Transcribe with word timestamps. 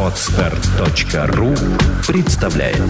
Отстар.ру 0.00 1.54
представляет 2.06 2.80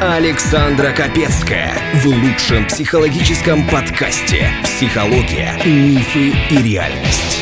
Александра 0.00 0.90
Капецкая 0.90 1.72
в 1.94 2.06
лучшем 2.06 2.66
психологическом 2.66 3.68
подкасте 3.68 4.50
«Психология, 4.64 5.52
мифы 5.64 6.32
и 6.50 6.62
реальность». 6.62 7.38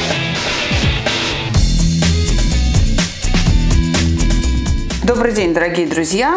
Добрый 5.05 5.33
день, 5.33 5.55
дорогие 5.55 5.87
друзья! 5.87 6.37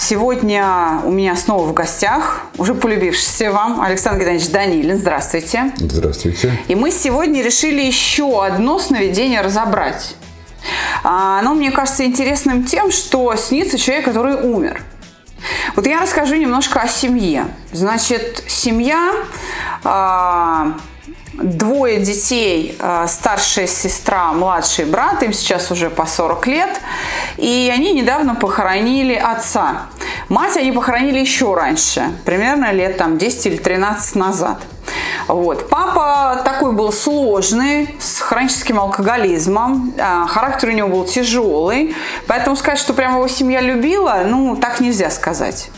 Сегодня 0.00 1.02
у 1.04 1.10
меня 1.10 1.36
снова 1.36 1.66
в 1.66 1.74
гостях 1.74 2.46
уже 2.56 2.74
полюбившийся 2.74 3.52
вам 3.52 3.82
Александр 3.82 4.20
Геннадьевич 4.20 4.48
Данилин. 4.48 4.96
Здравствуйте. 4.96 5.72
Здравствуйте. 5.76 6.58
И 6.68 6.74
мы 6.74 6.90
сегодня 6.90 7.42
решили 7.42 7.82
еще 7.82 8.42
одно 8.42 8.78
сновидение 8.78 9.42
разобрать. 9.42 10.16
А, 11.04 11.38
оно 11.40 11.52
мне 11.52 11.70
кажется 11.70 12.06
интересным 12.06 12.64
тем, 12.64 12.90
что 12.90 13.36
снится 13.36 13.76
человек, 13.76 14.06
который 14.06 14.36
умер. 14.36 14.82
Вот 15.76 15.86
я 15.86 16.00
расскажу 16.00 16.36
немножко 16.36 16.80
о 16.80 16.88
семье. 16.88 17.48
Значит, 17.70 18.42
семья 18.48 19.12
а, 19.84 20.76
двое 21.42 22.00
детей, 22.00 22.76
э, 22.78 23.06
старшая 23.08 23.66
сестра, 23.66 24.32
младший 24.32 24.84
брат, 24.84 25.22
им 25.22 25.32
сейчас 25.32 25.70
уже 25.70 25.90
по 25.90 26.06
40 26.06 26.46
лет, 26.46 26.80
и 27.36 27.72
они 27.74 27.92
недавно 27.92 28.34
похоронили 28.34 29.14
отца. 29.14 29.86
Мать 30.30 30.56
они 30.56 30.70
похоронили 30.70 31.18
еще 31.18 31.54
раньше, 31.54 32.12
примерно 32.24 32.70
лет 32.70 32.96
там 32.96 33.18
10 33.18 33.46
или 33.46 33.56
13 33.56 34.14
назад. 34.14 34.58
Вот. 35.26 35.68
Папа 35.68 36.40
такой 36.44 36.70
был 36.70 36.92
сложный, 36.92 37.96
с 37.98 38.20
хроническим 38.20 38.78
алкоголизмом, 38.78 39.92
э, 39.96 40.26
характер 40.28 40.68
у 40.68 40.72
него 40.72 40.88
был 40.88 41.04
тяжелый, 41.04 41.96
поэтому 42.28 42.54
сказать, 42.54 42.78
что 42.78 42.94
прямо 42.94 43.16
его 43.16 43.26
семья 43.26 43.60
любила, 43.60 44.22
ну, 44.24 44.54
так 44.54 44.78
нельзя 44.78 45.10
сказать. 45.10 45.68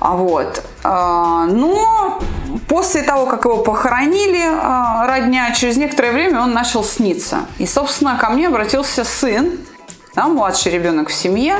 А 0.00 0.16
вот. 0.16 0.62
А, 0.84 1.46
но 1.46 2.20
после 2.68 3.00
того, 3.02 3.24
как 3.24 3.46
его 3.46 3.58
похоронили 3.58 4.44
а, 4.46 5.06
родня, 5.06 5.50
через 5.52 5.78
некоторое 5.78 6.12
время 6.12 6.42
он 6.42 6.52
начал 6.52 6.84
сниться. 6.84 7.46
И, 7.56 7.66
собственно, 7.66 8.16
ко 8.16 8.28
мне 8.28 8.48
обратился 8.48 9.04
сын, 9.04 9.58
да, 10.18 10.26
младший 10.26 10.72
ребенок 10.72 11.10
в 11.10 11.14
семье, 11.14 11.56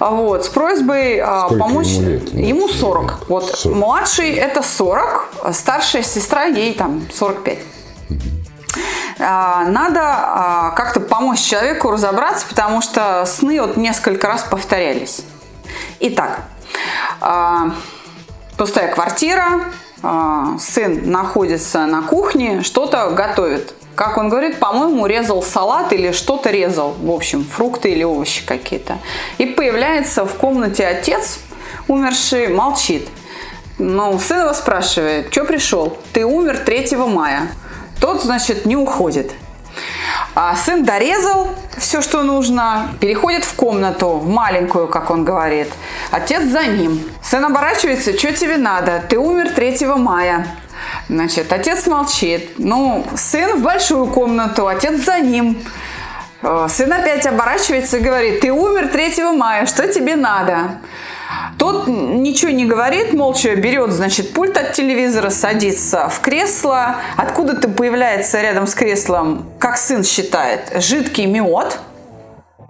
вот, 0.00 0.44
с 0.44 0.48
просьбой 0.48 1.22
Сколько 1.22 1.54
помочь. 1.56 1.86
Ему, 1.86 2.08
лет? 2.08 2.34
ему 2.34 2.68
40. 2.68 3.28
Вот 3.28 3.56
40. 3.56 3.76
младший 3.76 4.32
это 4.32 4.62
40, 4.62 5.28
старшая 5.52 6.02
сестра 6.02 6.44
ей 6.44 6.74
там 6.74 7.02
45 7.12 7.58
надо 9.16 10.72
как-то 10.74 10.98
помочь 10.98 11.40
человеку 11.40 11.92
разобраться, 11.92 12.46
потому 12.48 12.82
что 12.82 13.24
сны 13.26 13.60
вот 13.60 13.76
несколько 13.76 14.26
раз 14.26 14.42
повторялись. 14.42 15.22
Итак, 16.00 16.40
а, 17.20 17.70
пустая 18.56 18.92
квартира, 18.92 19.46
а, 20.02 20.58
сын 20.58 21.10
находится 21.10 21.86
на 21.86 22.02
кухне, 22.02 22.62
что-то 22.62 23.10
готовит. 23.10 23.74
Как 23.94 24.18
он 24.18 24.28
говорит, 24.28 24.58
по-моему, 24.58 25.06
резал 25.06 25.42
салат 25.42 25.92
или 25.92 26.10
что-то 26.12 26.50
резал, 26.50 26.94
в 27.00 27.10
общем, 27.10 27.44
фрукты 27.44 27.90
или 27.90 28.02
овощи 28.02 28.44
какие-то. 28.44 28.98
И 29.38 29.46
появляется 29.46 30.24
в 30.24 30.34
комнате 30.34 30.86
отец, 30.86 31.38
умерший, 31.86 32.48
молчит. 32.48 33.08
Ну, 33.78 34.18
сын 34.18 34.40
его 34.42 34.52
спрашивает, 34.52 35.32
что 35.32 35.44
пришел? 35.44 35.96
Ты 36.12 36.24
умер 36.24 36.58
3 36.64 36.96
мая. 36.96 37.48
Тот, 38.00 38.22
значит, 38.22 38.66
не 38.66 38.76
уходит. 38.76 39.32
А 40.34 40.56
сын 40.56 40.84
дорезал 40.84 41.50
все, 41.76 42.02
что 42.02 42.22
нужно, 42.22 42.88
переходит 43.00 43.44
в 43.44 43.54
комнату, 43.54 44.10
в 44.10 44.28
маленькую, 44.28 44.88
как 44.88 45.10
он 45.10 45.24
говорит. 45.24 45.68
Отец 46.10 46.42
за 46.42 46.66
ним. 46.66 47.00
Сын 47.22 47.44
оборачивается, 47.44 48.16
что 48.16 48.32
тебе 48.32 48.56
надо? 48.56 49.02
Ты 49.08 49.18
умер 49.18 49.50
3 49.50 49.86
мая. 49.96 50.46
Значит, 51.08 51.52
отец 51.52 51.86
молчит. 51.86 52.58
Ну, 52.58 53.06
сын 53.16 53.58
в 53.58 53.62
большую 53.62 54.06
комнату, 54.06 54.66
отец 54.66 55.04
за 55.04 55.20
ним. 55.20 55.62
Э, 56.42 56.66
сын 56.68 56.92
опять 56.92 57.26
оборачивается 57.26 57.98
и 57.98 58.00
говорит, 58.00 58.40
ты 58.40 58.52
умер 58.52 58.88
3 58.88 59.32
мая, 59.32 59.66
что 59.66 59.86
тебе 59.88 60.16
надо? 60.16 60.80
Тот 61.58 61.86
ничего 61.86 62.50
не 62.50 62.66
говорит, 62.66 63.12
молча 63.12 63.54
берет, 63.54 63.92
значит, 63.92 64.32
пульт 64.32 64.56
от 64.56 64.72
телевизора, 64.72 65.30
садится 65.30 66.08
в 66.08 66.20
кресло. 66.20 66.96
Откуда-то 67.16 67.68
появляется 67.68 68.40
рядом 68.40 68.66
с 68.66 68.74
креслом, 68.74 69.50
как 69.58 69.78
сын 69.78 70.04
считает, 70.04 70.72
жидкий 70.76 71.26
мед. 71.26 71.78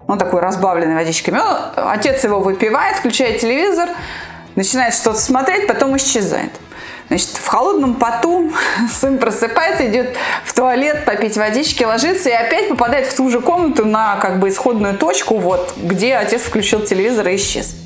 Ну, 0.07 0.17
такой 0.17 0.41
разбавленный 0.41 0.95
водичкой 0.95 1.35
мед. 1.35 1.45
Отец 1.77 2.25
его 2.25 2.41
выпивает, 2.41 2.97
включает 2.97 3.41
телевизор, 3.41 3.89
начинает 4.55 4.95
что-то 4.95 5.19
смотреть, 5.19 5.67
потом 5.67 5.97
исчезает. 5.97 6.53
Значит, 7.09 7.31
в 7.31 7.47
холодном 7.47 7.95
поту 7.95 8.53
сын 8.93 9.19
просыпается, 9.19 9.87
идет 9.87 10.17
в 10.45 10.53
туалет 10.55 11.05
попить 11.05 11.37
водички, 11.37 11.85
ложится 11.85 12.31
и 12.31 12.33
опять 12.33 12.69
попадает 12.69 13.07
в 13.07 13.15
ту 13.17 13.31
же 13.31 13.41
комнату 13.41 13.85
на 13.85 14.17
как 14.17 14.39
бы 14.39 14.49
исходную 14.49 14.97
точку, 14.97 15.39
вот, 15.39 15.75
где 15.77 16.17
отец 16.17 16.43
включил 16.43 16.81
телевизор 16.81 17.29
и 17.29 17.37
исчез. 17.37 17.77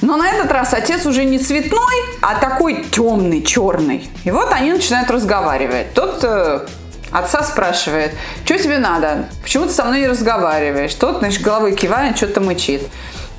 Но 0.00 0.16
на 0.16 0.28
этот 0.28 0.52
раз 0.52 0.74
отец 0.74 1.06
уже 1.06 1.24
не 1.24 1.38
цветной, 1.38 1.94
а 2.20 2.34
такой 2.38 2.84
темный, 2.84 3.42
черный. 3.42 4.08
И 4.24 4.30
вот 4.30 4.52
они 4.52 4.72
начинают 4.72 5.10
разговаривать. 5.10 5.94
Тот 5.94 6.22
э, 6.22 6.66
отца 7.10 7.42
спрашивает, 7.42 8.12
что 8.44 8.58
тебе 8.58 8.76
надо? 8.76 9.28
Почему 9.42 9.64
ты 9.64 9.72
со 9.72 9.84
мной 9.84 10.00
не 10.00 10.08
разговариваешь? 10.08 10.94
Тот, 10.94 11.20
значит, 11.20 11.40
головой 11.40 11.74
кивает, 11.74 12.18
что-то 12.18 12.42
мычит. 12.42 12.82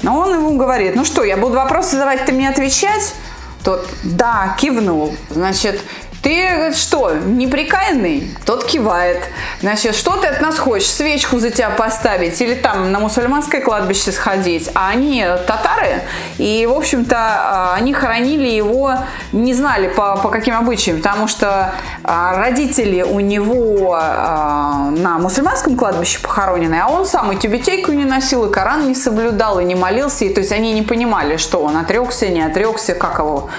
Но 0.02 0.18
он 0.18 0.34
ему 0.34 0.58
говорит, 0.58 0.96
ну 0.96 1.06
что, 1.06 1.24
я 1.24 1.38
буду 1.38 1.56
вопросы 1.56 1.92
задавать, 1.92 2.26
ты 2.26 2.32
мне 2.32 2.50
отвечать? 2.50 3.14
Тот, 3.66 3.90
да, 4.04 4.56
кивнул. 4.60 5.16
Значит, 5.32 5.82
ты 6.26 6.74
что, 6.74 7.12
неприкаянный? 7.14 8.36
Тот 8.48 8.66
кивает. 8.66 9.22
Значит, 9.62 9.94
что 9.94 10.18
ты 10.18 10.26
от 10.26 10.42
нас 10.42 10.58
хочешь? 10.58 10.90
Свечку 10.90 11.38
за 11.38 11.52
тебя 11.52 11.70
поставить 11.70 12.42
или 12.42 12.56
там 12.56 12.92
на 12.92 13.00
мусульманское 13.00 13.62
кладбище 13.62 14.12
сходить? 14.12 14.72
А 14.74 14.90
они 14.90 15.24
татары, 15.46 16.02
и, 16.40 16.66
в 16.66 16.74
общем-то, 16.74 17.16
а, 17.16 17.76
они 17.76 17.94
хоронили 17.94 18.48
его, 18.48 18.96
не 19.34 19.54
знали 19.54 19.88
по, 19.88 20.18
по 20.18 20.30
каким 20.30 20.56
обычаям, 20.56 20.98
потому 20.98 21.28
что 21.28 21.76
а, 22.04 22.36
родители 22.36 23.04
у 23.04 23.20
него 23.20 23.96
а, 23.96 24.90
на 24.98 25.20
мусульманском 25.20 25.78
кладбище 25.78 26.18
похоронены, 26.22 26.82
а 26.84 26.88
он 26.88 27.06
сам 27.06 27.34
и 27.34 27.36
тюбетейку 27.36 27.92
не 27.92 28.04
носил, 28.04 28.46
и 28.46 28.52
Коран 28.52 28.88
не 28.88 28.96
соблюдал, 28.96 29.60
и 29.60 29.64
не 29.64 29.76
молился, 29.76 30.26
и, 30.26 30.34
то 30.34 30.40
есть 30.40 30.52
они 30.52 30.74
не 30.74 30.82
понимали, 30.82 31.38
что 31.38 31.60
он 31.60 31.78
отрекся, 31.78 32.30
не 32.30 32.42
отрекся, 32.42 32.96
как 32.96 33.20
его 33.20 33.52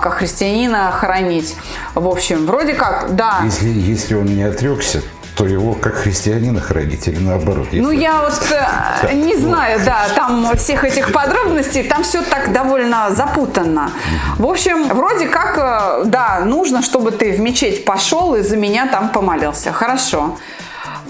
как 0.00 0.14
христианина 0.14 0.90
хоронить. 0.92 1.56
В 1.94 2.06
общем, 2.06 2.46
вроде 2.46 2.74
как, 2.74 3.14
да. 3.14 3.40
Если, 3.44 3.68
если 3.68 4.14
он 4.14 4.26
не 4.26 4.42
отрекся, 4.42 5.02
то 5.36 5.46
его 5.46 5.74
как 5.74 5.94
христианина 5.94 6.60
хранить 6.60 7.08
или 7.08 7.18
наоборот? 7.18 7.68
Ну, 7.72 7.90
я 7.90 8.22
вот 8.22 8.34
э, 8.50 9.14
не 9.14 9.36
знаю, 9.36 9.80
да, 9.84 10.06
там 10.14 10.56
всех 10.56 10.84
этих 10.84 11.12
подробностей, 11.12 11.82
там 11.84 12.02
все 12.02 12.22
так 12.22 12.52
довольно 12.52 13.10
запутанно. 13.10 13.90
В 14.38 14.46
общем, 14.46 14.88
вроде 14.88 15.26
как, 15.26 15.58
э, 15.58 16.04
да, 16.06 16.40
нужно, 16.44 16.82
чтобы 16.82 17.12
ты 17.12 17.32
в 17.32 17.40
мечеть 17.40 17.84
пошел 17.84 18.34
и 18.34 18.42
за 18.42 18.56
меня 18.56 18.86
там 18.86 19.08
помолился. 19.08 19.72
Хорошо. 19.72 20.36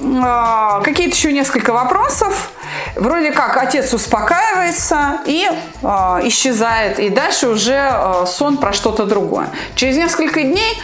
Э, 0.02 0.82
какие-то 0.82 1.14
еще 1.14 1.32
несколько 1.32 1.72
вопросов. 1.72 2.50
Вроде 2.96 3.30
как 3.32 3.56
отец 3.56 3.92
успокаивается 3.94 5.20
и 5.26 5.48
э, 5.48 5.86
исчезает, 6.24 6.98
и 6.98 7.08
дальше 7.08 7.48
уже 7.48 7.90
э, 7.90 8.24
сон 8.26 8.56
про 8.56 8.72
что-то 8.72 9.06
другое. 9.06 9.48
Через 9.74 9.96
несколько 9.96 10.42
дней 10.42 10.82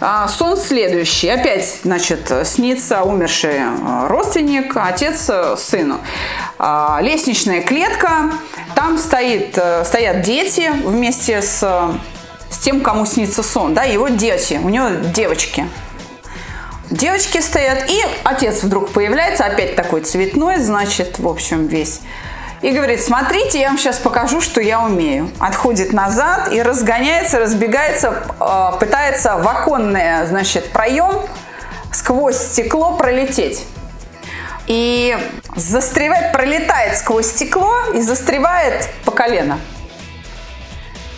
э, 0.00 0.26
сон 0.28 0.56
следующий. 0.56 1.28
Опять, 1.28 1.80
значит, 1.82 2.30
снится 2.44 3.02
умерший 3.02 3.60
родственник, 4.06 4.76
отец 4.76 5.30
сыну. 5.56 5.98
Э, 6.58 6.98
лестничная 7.00 7.62
клетка, 7.62 8.32
там 8.74 8.98
стоит, 8.98 9.56
э, 9.56 9.84
стоят 9.84 10.22
дети 10.22 10.70
вместе 10.84 11.40
с, 11.40 11.62
с 12.50 12.58
тем, 12.58 12.80
кому 12.80 13.06
снится 13.06 13.42
сон, 13.42 13.72
да, 13.72 13.84
его 13.84 14.08
дети, 14.08 14.60
у 14.62 14.68
него 14.68 14.88
девочки. 15.14 15.66
Девочки 16.90 17.38
стоят, 17.40 17.90
и 17.90 18.02
отец 18.24 18.62
вдруг 18.62 18.90
появляется, 18.90 19.44
опять 19.44 19.76
такой 19.76 20.00
цветной, 20.00 20.56
значит, 20.56 21.18
в 21.18 21.28
общем, 21.28 21.66
весь. 21.66 22.00
И 22.62 22.70
говорит, 22.70 23.02
смотрите, 23.02 23.60
я 23.60 23.68
вам 23.68 23.78
сейчас 23.78 23.98
покажу, 23.98 24.40
что 24.40 24.60
я 24.60 24.80
умею. 24.80 25.30
Отходит 25.38 25.92
назад 25.92 26.52
и 26.52 26.60
разгоняется, 26.60 27.38
разбегается, 27.38 28.24
э, 28.40 28.78
пытается 28.80 29.36
в 29.36 29.46
оконный, 29.46 30.26
значит, 30.26 30.70
проем 30.70 31.22
сквозь 31.92 32.38
стекло 32.38 32.96
пролететь. 32.96 33.64
И 34.66 35.16
застревает, 35.54 36.32
пролетает 36.32 36.96
сквозь 36.96 37.26
стекло 37.26 37.74
и 37.94 38.00
застревает 38.00 38.88
по 39.04 39.12
колено. 39.12 39.58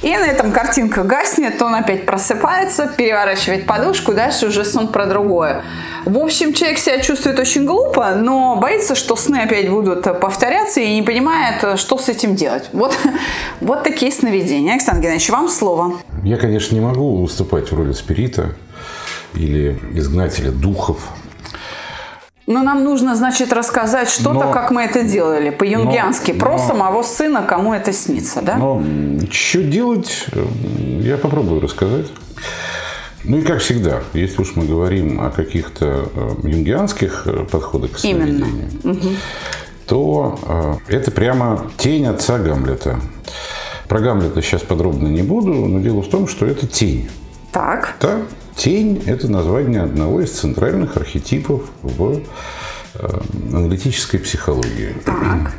И 0.02 0.16
на 0.16 0.26
этом 0.26 0.50
картинка 0.50 1.02
гаснет, 1.02 1.60
он 1.60 1.74
опять 1.74 2.06
просыпается, 2.06 2.86
переворачивает 2.86 3.66
подушку, 3.66 4.14
дальше 4.14 4.46
уже 4.46 4.64
сон 4.64 4.88
про 4.88 5.06
другое. 5.06 5.62
В 6.06 6.18
общем, 6.18 6.54
человек 6.54 6.78
себя 6.78 7.00
чувствует 7.00 7.38
очень 7.38 7.66
глупо, 7.66 8.14
но 8.14 8.56
боится, 8.56 8.94
что 8.94 9.14
сны 9.14 9.36
опять 9.36 9.68
будут 9.68 10.04
повторяться 10.20 10.80
и 10.80 10.94
не 10.94 11.02
понимает, 11.02 11.78
что 11.78 11.98
с 11.98 12.08
этим 12.08 12.34
делать. 12.34 12.70
Вот, 12.72 12.96
вот 13.60 13.84
такие 13.84 14.10
сновидения. 14.10 14.72
Александр 14.72 15.02
Геннадьевич, 15.02 15.28
вам 15.28 15.48
слово. 15.48 16.00
Я, 16.24 16.38
конечно, 16.38 16.74
не 16.74 16.80
могу 16.80 17.22
выступать 17.22 17.70
в 17.70 17.76
роли 17.76 17.92
спирита 17.92 18.54
или 19.34 19.78
изгнателя 19.92 20.50
духов, 20.50 20.98
но 22.50 22.62
нам 22.62 22.82
нужно, 22.84 23.14
значит, 23.14 23.52
рассказать 23.52 24.10
что-то, 24.10 24.46
Но- 24.46 24.50
как 24.52 24.70
мы 24.72 24.82
это 24.82 25.02
делали, 25.04 25.50
по-юнгиански, 25.50 26.32
про 26.32 26.52
но- 26.52 26.58
самого 26.58 27.02
сына, 27.02 27.42
кому 27.42 27.72
это 27.72 27.92
снится, 27.92 28.42
да? 28.42 28.56
Но 28.56 28.82
что 29.30 29.62
делать, 29.62 30.26
э, 30.32 30.44
я 31.02 31.16
попробую 31.16 31.60
рассказать. 31.60 32.06
Ну 33.22 33.38
и 33.38 33.42
как 33.42 33.60
всегда, 33.60 34.00
если 34.14 34.40
уж 34.42 34.56
мы 34.56 34.64
говорим 34.66 35.20
о 35.20 35.30
каких-то 35.30 36.08
э, 36.14 36.30
юнгианских 36.48 37.22
э, 37.26 37.44
подходах 37.50 37.92
к 37.92 38.04
Именно. 38.04 38.44
сновидению, 38.46 39.16
то 39.86 40.78
это 40.88 41.10
прямо 41.10 41.66
тень 41.76 42.06
отца 42.06 42.38
Гамлета. 42.38 43.00
Про 43.88 44.00
Гамлета 44.00 44.40
сейчас 44.42 44.62
подробно 44.62 45.08
не 45.08 45.22
буду, 45.22 45.52
но 45.52 45.80
дело 45.80 46.00
в 46.02 46.08
том, 46.08 46.28
что 46.28 46.46
это 46.46 46.66
тень. 46.66 47.08
Так, 47.52 47.96
Да, 48.00 48.18
тень– 48.56 49.02
это 49.06 49.30
название 49.30 49.82
одного 49.82 50.20
из 50.20 50.30
центральных 50.32 50.96
архетипов 50.96 51.62
в 51.82 52.20
э, 52.94 53.20
аналитической 53.52 54.18
психологии. 54.18 54.94
так, 55.04 55.52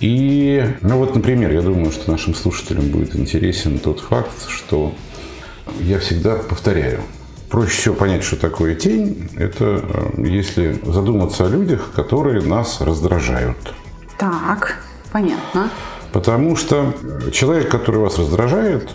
И, 0.00 0.64
ну 0.82 0.98
вот, 0.98 1.14
например, 1.14 1.52
я 1.52 1.62
думаю, 1.62 1.92
что 1.92 2.10
нашим 2.10 2.34
слушателям 2.34 2.88
будет 2.88 3.16
интересен 3.16 3.78
тот 3.78 4.00
факт, 4.00 4.48
что 4.48 4.94
я 5.80 5.98
всегда 5.98 6.36
повторяю. 6.36 7.00
Проще 7.50 7.76
всего 7.76 7.94
понять, 7.94 8.24
что 8.24 8.36
такое 8.36 8.74
тень, 8.74 9.28
это 9.36 9.82
э, 9.82 10.26
если 10.26 10.78
задуматься 10.84 11.46
о 11.46 11.48
людях, 11.48 11.92
которые 11.94 12.42
нас 12.42 12.80
раздражают. 12.80 13.74
так, 14.18 14.82
понятно. 15.12 15.70
Потому 16.12 16.54
что 16.54 16.94
человек, 17.32 17.68
который 17.68 18.00
вас 18.00 18.18
раздражает, 18.18 18.88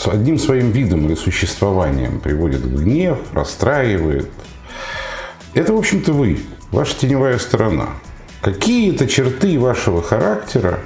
с 0.00 0.08
одним 0.08 0.38
своим 0.38 0.70
видом 0.70 1.06
или 1.06 1.14
существованием 1.14 2.20
приводит 2.20 2.60
в 2.60 2.82
гнев, 2.82 3.18
расстраивает. 3.34 4.30
Это, 5.52 5.74
в 5.74 5.76
общем-то, 5.76 6.14
вы, 6.14 6.38
ваша 6.70 6.98
теневая 6.98 7.38
сторона. 7.38 7.88
Какие-то 8.40 9.06
черты 9.06 9.58
вашего 9.58 10.00
характера 10.00 10.80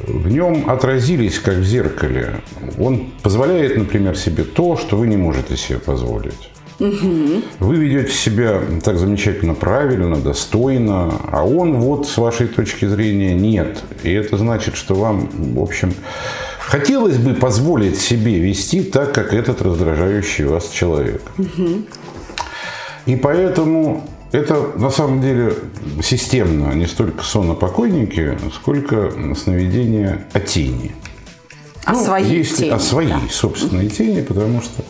в 0.00 0.28
нем 0.28 0.68
отразились, 0.68 1.38
как 1.38 1.54
в 1.54 1.64
зеркале. 1.64 2.40
Он 2.80 3.12
позволяет, 3.22 3.76
например, 3.76 4.16
себе 4.16 4.42
то, 4.42 4.76
что 4.76 4.96
вы 4.96 5.06
не 5.06 5.16
можете 5.16 5.56
себе 5.56 5.78
позволить. 5.78 6.50
Вы 6.80 7.76
ведете 7.76 8.10
себя 8.10 8.60
так 8.82 8.98
замечательно 8.98 9.54
правильно, 9.54 10.16
достойно, 10.16 11.14
а 11.30 11.46
он 11.46 11.78
вот 11.78 12.08
с 12.08 12.16
вашей 12.16 12.48
точки 12.48 12.86
зрения 12.86 13.34
нет. 13.34 13.84
И 14.02 14.10
это 14.10 14.36
значит, 14.36 14.74
что 14.74 14.96
вам, 14.96 15.28
в 15.32 15.62
общем, 15.62 15.94
хотелось 16.66 17.16
бы 17.18 17.34
позволить 17.34 17.98
себе 17.98 18.38
вести 18.38 18.82
так, 18.82 19.12
как 19.14 19.32
этот 19.32 19.62
раздражающий 19.62 20.44
вас 20.44 20.68
человек. 20.70 21.22
И 23.06 23.16
поэтому 23.16 24.08
это 24.30 24.70
на 24.76 24.90
самом 24.90 25.20
деле 25.20 25.54
системно 26.02 26.72
не 26.72 26.86
столько 26.86 27.22
сон 27.24 27.50
о 27.50 27.54
покойнике, 27.54 28.38
сколько 28.54 29.12
сновидение 29.36 30.24
о 30.32 30.40
тени. 30.40 30.92
О 31.84 31.94
своей 31.96 32.38
если- 32.38 32.64
тени, 32.64 32.70
О 32.70 32.78
своей 32.78 33.10
да. 33.10 33.20
собственной 33.30 33.88
тени, 33.88 34.22
потому 34.22 34.62
что 34.62 34.84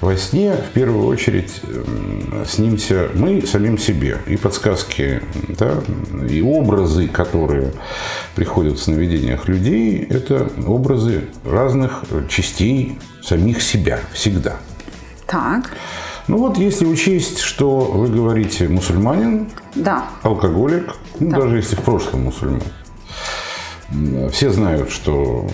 во 0.00 0.16
сне 0.16 0.52
в 0.52 0.72
первую 0.72 1.06
очередь 1.06 1.60
м, 1.64 2.44
снимся 2.46 3.08
мы 3.14 3.42
самим 3.46 3.78
себе. 3.78 4.18
И 4.26 4.36
подсказки, 4.36 5.22
да, 5.48 5.74
и 6.28 6.40
образы, 6.40 7.08
которые 7.08 7.72
приходят 8.34 8.78
в 8.78 8.82
сновидениях 8.82 9.48
людей, 9.48 10.06
это 10.08 10.50
образы 10.66 11.24
разных 11.44 12.04
частей 12.28 12.98
самих 13.22 13.60
себя 13.62 14.00
всегда. 14.12 14.56
Так, 15.26 15.70
Ну 16.28 16.38
вот, 16.38 16.58
если 16.58 16.84
учесть, 16.84 17.38
что 17.38 17.80
вы 17.80 18.08
говорите 18.08 18.68
мусульманин, 18.68 19.48
да, 19.74 20.04
алкоголик, 20.22 20.94
ну, 21.20 21.30
даже 21.30 21.56
если 21.56 21.74
в 21.74 21.80
прошлом 21.80 22.24
мусульман. 22.24 22.62
Все 24.32 24.50
знают, 24.50 24.90
что 24.90 25.46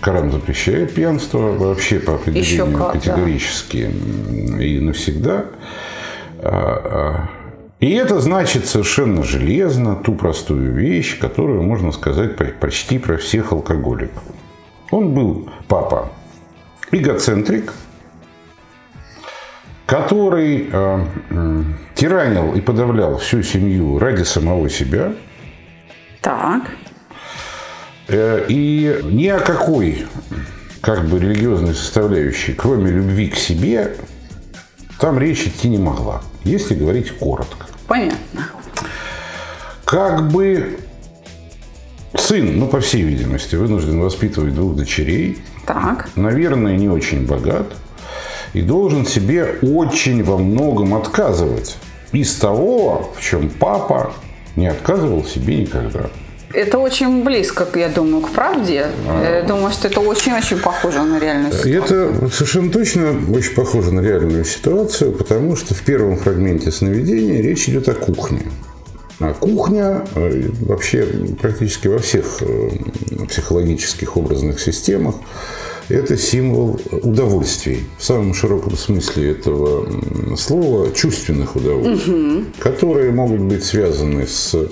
Коран 0.00 0.30
запрещает 0.32 0.94
пьянство 0.94 1.38
вообще 1.52 2.00
по 2.00 2.12
Еще 2.12 2.62
определению 2.62 2.78
как, 2.78 2.92
да. 2.94 2.98
категорически 2.98 3.90
м, 3.92 4.60
и 4.60 4.80
навсегда. 4.80 5.46
А, 6.38 6.48
а, 6.48 7.30
И 7.80 7.92
это 7.92 8.20
значит 8.20 8.66
совершенно 8.66 9.22
железно 9.22 9.96
ту 9.96 10.14
простую 10.14 10.72
вещь, 10.72 11.18
которую 11.18 11.62
можно 11.62 11.92
сказать 11.92 12.36
почти 12.58 12.98
про 12.98 13.18
всех 13.18 13.52
алкоголиков. 13.52 14.22
Он 14.90 15.12
был 15.12 15.50
папа 15.68 16.10
эгоцентрик, 16.90 17.74
который 19.84 20.68
э, 20.72 21.04
м, 21.30 21.76
тиранил 21.94 22.54
и 22.54 22.60
подавлял 22.62 23.18
всю 23.18 23.42
семью 23.42 23.98
ради 23.98 24.22
самого 24.22 24.70
себя, 24.70 25.12
так, 26.22 26.62
Э, 26.62 26.85
И 28.08 29.00
ни 29.04 29.26
о 29.26 29.40
какой 29.40 30.06
как 30.80 31.08
бы 31.08 31.18
религиозной 31.18 31.74
составляющей, 31.74 32.52
кроме 32.52 32.90
любви 32.90 33.28
к 33.28 33.36
себе, 33.36 33.96
там 35.00 35.18
речь 35.18 35.46
идти 35.46 35.68
не 35.68 35.78
могла, 35.78 36.22
если 36.44 36.74
говорить 36.74 37.10
коротко. 37.10 37.66
понятно. 37.88 38.48
Как 39.84 40.30
бы 40.30 40.78
сын, 42.14 42.58
ну, 42.58 42.68
по 42.68 42.80
всей 42.80 43.02
видимости, 43.02 43.56
вынужден 43.56 44.00
воспитывать 44.00 44.54
двух 44.54 44.76
дочерей, 44.76 45.38
Так, 45.66 46.10
наверное, 46.14 46.76
не 46.76 46.88
очень 46.88 47.26
богат, 47.26 47.66
и 48.52 48.62
должен 48.62 49.04
себе 49.04 49.56
очень 49.62 50.22
во 50.22 50.38
многом 50.38 50.94
отказывать 50.94 51.76
из 52.12 52.34
того, 52.36 53.12
в 53.16 53.20
чем 53.20 53.50
папа 53.50 54.12
не 54.54 54.68
отказывал 54.68 55.24
себе 55.24 55.58
никогда. 55.58 56.10
Это 56.56 56.78
очень 56.78 57.22
близко, 57.22 57.66
я 57.74 57.88
думаю, 57.88 58.22
к 58.22 58.30
правде. 58.30 58.86
А. 59.06 59.40
Я 59.40 59.42
думаю, 59.42 59.72
что 59.72 59.88
это 59.88 60.00
очень-очень 60.00 60.58
похоже 60.58 61.02
на 61.02 61.18
реальную 61.18 61.52
ситуацию. 61.52 61.82
это 61.82 62.30
совершенно 62.30 62.70
точно 62.72 63.14
очень 63.32 63.54
похоже 63.54 63.92
на 63.92 64.00
реальную 64.00 64.44
ситуацию, 64.44 65.12
потому 65.12 65.56
что 65.56 65.74
в 65.74 65.82
первом 65.82 66.16
фрагменте 66.16 66.72
сновидения 66.72 67.42
речь 67.42 67.68
идет 67.68 67.88
о 67.88 67.94
кухне. 67.94 68.42
А 69.18 69.32
кухня 69.32 70.06
э, 70.14 70.50
вообще 70.60 71.06
практически 71.40 71.88
во 71.88 71.98
всех 71.98 72.38
э, 72.40 72.70
психологических 73.28 74.16
образных 74.16 74.60
системах 74.60 75.16
это 75.88 76.16
символ 76.16 76.80
удовольствий. 76.90 77.84
В 77.98 78.04
самом 78.04 78.34
широком 78.34 78.76
смысле 78.76 79.32
этого 79.32 79.88
слова 80.36 80.90
чувственных 80.92 81.56
удовольствий, 81.56 82.44
которые 82.58 83.12
могут 83.12 83.40
быть 83.40 83.64
связаны 83.64 84.26
с 84.26 84.68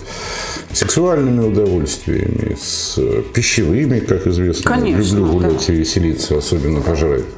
сексуальными 0.74 1.46
удовольствиями, 1.46 2.56
с 2.60 2.98
пищевыми, 3.32 4.00
как 4.00 4.26
известно. 4.26 4.70
Конечно, 4.70 5.16
Люблю 5.18 5.26
да. 5.40 5.48
гулять 5.48 5.68
и 5.68 5.72
веселиться, 5.72 6.38
особенно 6.38 6.80
пожрать. 6.80 7.24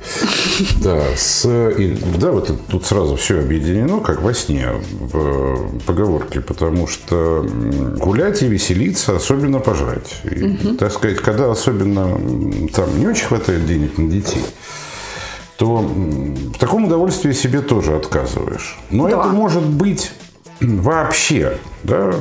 Да, 0.83 1.03
с, 1.17 1.45
и, 1.47 1.97
да, 2.19 2.31
вот 2.33 2.51
тут 2.69 2.87
сразу 2.87 3.17
все 3.17 3.41
объединено, 3.41 4.01
как 4.01 4.23
во 4.23 4.33
сне, 4.33 4.69
в 5.01 5.81
поговорке, 5.85 6.41
потому 6.41 6.87
что 6.87 7.47
гулять 7.99 8.43
и 8.43 8.47
веселиться, 8.47 9.17
особенно 9.17 9.59
пожрать. 9.59 10.21
И, 10.25 10.75
Так 10.79 10.93
сказать, 10.93 11.19
когда 11.19 11.51
особенно 11.51 12.19
там 12.75 12.99
не 12.99 13.07
очень 13.07 13.27
хватает 13.27 13.67
денег 13.67 13.99
на 13.99 14.09
детей, 14.11 14.43
то 15.59 15.77
в 15.79 16.59
таком 16.59 16.85
удовольствии 16.85 17.33
себе 17.33 17.61
тоже 17.61 17.95
отказываешь. 17.97 18.79
Но 18.91 19.09
Да. 19.09 19.21
это 19.21 19.29
может 19.29 19.63
быть 19.65 20.11
вообще, 20.61 21.59
да, 21.83 22.15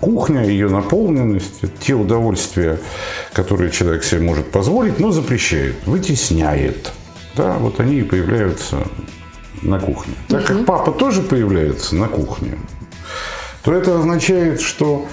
кухня, 0.00 0.44
ее 0.44 0.68
наполненность, 0.68 1.62
те 1.80 1.94
удовольствия, 1.94 2.78
которые 3.32 3.70
человек 3.70 4.04
себе 4.04 4.20
может 4.20 4.50
позволить, 4.50 4.98
но 4.98 5.10
запрещает, 5.10 5.76
вытесняет. 5.86 6.92
Да, 7.36 7.54
вот 7.58 7.80
они 7.80 8.00
и 8.00 8.02
появляются 8.02 8.78
на 9.62 9.78
кухне. 9.78 10.14
Так 10.28 10.46
как 10.46 10.66
папа 10.66 10.92
тоже 10.92 11.22
появляется 11.22 11.94
на 11.94 12.08
кухне, 12.08 12.58
то 13.64 13.72
это 13.72 13.98
означает, 13.98 14.60
что 14.60 15.06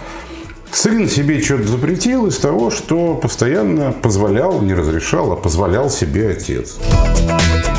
сын 0.72 1.08
себе 1.08 1.42
что-то 1.42 1.68
запретил 1.68 2.28
из 2.28 2.38
того, 2.38 2.72
что 2.72 3.16
постоянно 3.16 3.92
позволял, 3.92 4.62
не 4.62 4.74
разрешал, 4.74 5.32
а 5.32 5.36
позволял 5.36 5.90
себе 5.90 6.32
отец. 6.32 6.78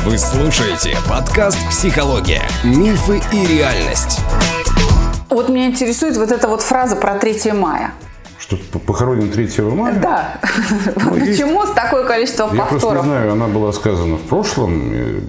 Вы 0.05 0.17
слушаете 0.17 0.97
подкаст 1.07 1.59
«Психология. 1.69 2.41
Мифы 2.63 3.21
и 3.31 3.45
реальность». 3.45 4.19
Вот 5.31 5.49
меня 5.49 5.67
интересует 5.67 6.17
вот 6.17 6.31
эта 6.31 6.47
вот 6.47 6.61
фраза 6.61 6.95
про 6.95 7.15
3 7.15 7.53
мая. 7.53 7.91
Что 8.37 8.57
похоронен 8.85 9.29
3 9.29 9.61
мая? 9.63 9.93
Да. 9.95 10.39
Ну, 10.97 11.15
есть- 11.15 11.41
Почему 11.41 11.65
с 11.65 11.71
такое 11.71 12.03
количество 12.05 12.43
Я 12.43 12.49
просто 12.49 12.63
не 12.75 12.79
повторов? 12.81 13.05
знаю, 13.05 13.31
она 13.31 13.47
была 13.47 13.71
сказана 13.71 14.17
в 14.17 14.21
прошлом 14.21 14.91
э, 14.91 15.19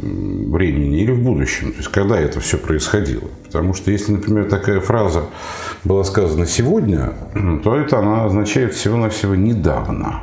времени 0.50 1.02
или 1.02 1.12
в 1.12 1.22
будущем. 1.22 1.70
То 1.72 1.78
есть, 1.78 1.88
когда 1.90 2.18
это 2.18 2.40
все 2.40 2.58
происходило. 2.58 3.28
Потому 3.44 3.74
что 3.74 3.90
если, 3.90 4.12
например, 4.12 4.48
такая 4.50 4.80
фраза 4.80 5.26
была 5.84 6.02
сказана 6.04 6.46
сегодня, 6.46 7.12
то 7.62 7.76
это 7.76 7.98
она 7.98 8.24
означает 8.24 8.74
всего-навсего 8.74 9.34
недавно. 9.36 10.22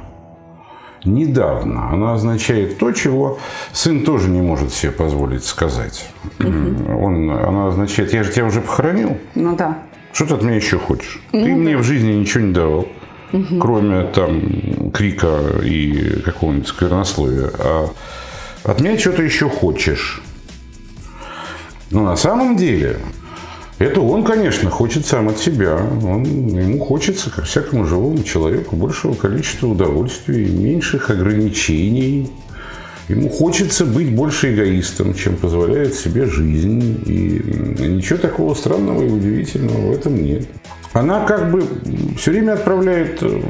Недавно. 1.05 1.91
Она 1.91 2.13
означает 2.13 2.77
то, 2.77 2.91
чего 2.91 3.39
сын 3.71 4.03
тоже 4.03 4.29
не 4.29 4.41
может 4.41 4.73
себе 4.73 4.91
позволить 4.91 5.45
сказать. 5.45 6.09
Он, 6.39 7.29
она 7.29 7.67
означает, 7.67 8.13
я 8.13 8.23
же 8.23 8.31
тебя 8.31 8.45
уже 8.45 8.61
похоронил. 8.61 9.17
Ну 9.35 9.55
да. 9.55 9.79
Что 10.11 10.25
ты 10.25 10.33
от 10.33 10.41
меня 10.41 10.55
еще 10.55 10.77
хочешь? 10.77 11.21
Ты 11.31 11.55
мне 11.55 11.77
в 11.77 11.83
жизни 11.83 12.13
ничего 12.13 12.43
не 12.43 12.53
давал, 12.53 12.87
кроме 13.59 14.03
там 14.05 14.91
крика 14.91 15.39
и 15.63 16.21
какого-нибудь 16.21 16.67
сквернословия. 16.67 17.51
А 17.59 17.89
от 18.63 18.81
меня 18.81 18.97
что-то 18.97 19.23
еще 19.23 19.49
хочешь. 19.49 20.21
Но 21.91 22.03
на 22.03 22.15
самом 22.15 22.55
деле 22.55 22.97
это 23.79 24.01
он, 24.01 24.25
конечно, 24.25 24.69
хочет 24.69 25.05
сам 25.05 25.29
от 25.29 25.39
себя. 25.39 25.75
Он, 25.75 26.23
ему 26.23 26.79
хочется, 26.79 27.29
как 27.29 27.45
всякому 27.45 27.85
живому 27.85 28.23
человеку, 28.23 28.75
большего 28.75 29.13
количества 29.13 29.67
удовольствий, 29.67 30.49
меньших 30.49 31.09
ограничений. 31.09 32.29
Ему 33.07 33.29
хочется 33.29 33.85
быть 33.85 34.13
больше 34.13 34.53
эгоистом, 34.53 35.13
чем 35.13 35.37
позволяет 35.37 35.95
себе 35.95 36.25
жизнь. 36.25 37.01
И 37.05 37.87
ничего 37.87 38.19
такого 38.19 38.53
странного 38.53 39.01
и 39.01 39.09
удивительного 39.09 39.93
в 39.93 39.95
этом 39.95 40.21
нет. 40.21 40.45
Она 40.91 41.25
как 41.25 41.49
бы 41.49 41.63
все 42.17 42.31
время 42.31 42.53
отправляет 42.53 43.19
э, 43.21 43.41